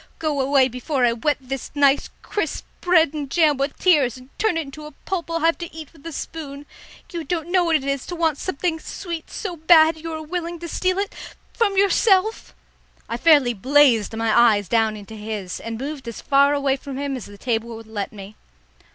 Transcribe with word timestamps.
Go 0.17 0.41
away 0.41 0.67
before 0.67 1.05
I 1.05 1.13
wet 1.13 1.37
this 1.39 1.69
nice 1.75 2.09
crisp 2.23 2.65
bread 2.81 3.13
and 3.13 3.29
jam 3.29 3.57
with 3.57 3.77
tears, 3.77 4.17
and 4.17 4.31
turn 4.39 4.57
it 4.57 4.61
into 4.61 4.87
a 4.87 4.93
pulp 5.05 5.29
I'll 5.29 5.41
have 5.41 5.59
to 5.59 5.71
eat 5.71 5.93
with 5.93 6.03
a 6.07 6.11
spoon. 6.11 6.65
You 7.13 7.23
don't 7.23 7.51
know 7.51 7.63
what 7.65 7.75
it 7.75 7.83
is 7.83 8.07
to 8.07 8.15
want 8.15 8.39
something 8.39 8.79
sweet 8.79 9.29
so 9.29 9.55
bad 9.55 9.97
you 9.99 10.11
are 10.11 10.23
willing 10.23 10.57
to 10.57 10.67
steal 10.67 10.97
it 10.97 11.13
from 11.53 11.77
yourself!" 11.77 12.55
I 13.07 13.15
fairly 13.17 13.53
blazed 13.53 14.15
my 14.17 14.35
eyes 14.35 14.67
down 14.67 14.97
into 14.97 15.13
his, 15.15 15.59
and 15.59 15.77
moved 15.77 16.07
as 16.07 16.19
far 16.19 16.55
away 16.55 16.77
from 16.77 16.97
him 16.97 17.15
as 17.15 17.27
the 17.27 17.37
table 17.37 17.69
would 17.75 17.85
let 17.85 18.11
me. 18.11 18.35